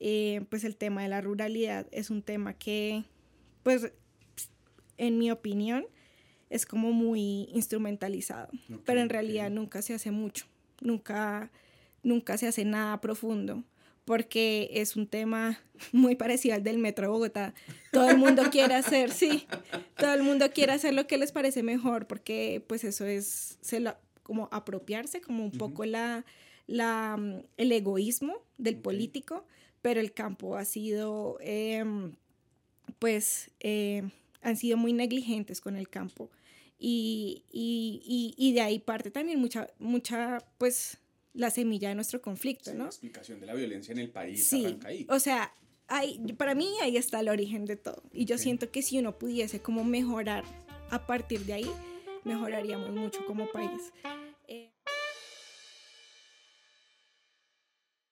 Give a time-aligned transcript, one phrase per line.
[0.00, 3.04] eh, pues el tema de la ruralidad es un tema que,
[3.62, 3.92] pues,
[4.96, 5.86] en mi opinión,
[6.48, 8.48] es como muy instrumentalizado,
[8.84, 10.46] pero en realidad nunca se hace mucho,
[10.80, 11.52] nunca,
[12.02, 13.62] nunca se hace nada profundo
[14.04, 15.60] porque es un tema
[15.92, 17.54] muy parecido al del Metro de Bogotá.
[17.92, 19.46] Todo el mundo quiere hacer, sí,
[19.96, 23.58] todo el mundo quiere hacer lo que les parece mejor, porque pues eso es
[24.30, 26.24] como apropiarse, como un poco la,
[26.68, 29.44] la, mm, el egoísmo del político,
[29.82, 32.14] pero el campo ha sido, em,
[33.00, 34.08] pues, eh,
[34.40, 36.30] han sido muy negligentes con el campo.
[36.78, 40.98] Y, y, y, de ahí parte también mucha, mucha, pues,
[41.34, 42.84] la semilla de nuestro conflicto, ¿no?
[42.84, 45.06] La explicación de la violencia en el país sí, arranca ahí.
[45.10, 45.52] O sea,
[45.88, 48.04] hay, para mí ahí está el origen de todo.
[48.12, 50.44] Y yo siento que si uno pudiese como mejorar
[50.88, 51.70] a partir de ahí,
[52.22, 53.92] mejoraríamos mucho como país.